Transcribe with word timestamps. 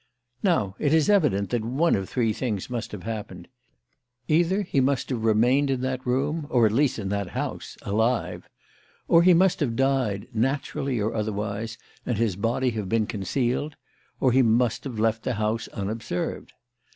"Now, 0.41 0.75
it 0.79 0.95
is 0.95 1.11
evident 1.11 1.51
that 1.51 1.63
one 1.63 1.93
of 1.93 2.09
three 2.09 2.33
things 2.33 2.71
must 2.71 2.91
have 2.91 3.03
happened. 3.03 3.47
Either 4.27 4.63
he 4.63 4.79
must 4.81 5.11
have 5.11 5.23
remained 5.23 5.69
in 5.69 5.81
that 5.81 6.07
room, 6.07 6.47
or 6.49 6.65
at 6.65 6.71
least 6.71 6.97
in 6.97 7.09
that 7.09 7.27
house, 7.27 7.77
alive; 7.83 8.49
or 9.07 9.21
he 9.21 9.35
must 9.35 9.59
have 9.59 9.75
died, 9.75 10.27
naturally 10.33 10.99
or 10.99 11.13
otherwise, 11.13 11.77
and 12.03 12.17
his 12.17 12.35
body 12.35 12.71
have 12.71 12.89
been 12.89 13.05
concealed; 13.05 13.75
or 14.19 14.31
he 14.31 14.41
must 14.41 14.85
have 14.85 14.97
left 14.97 15.21
the 15.21 15.35
house 15.35 15.67
unobserved. 15.67 16.53